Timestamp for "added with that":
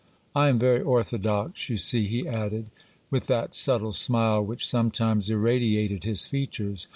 2.27-3.53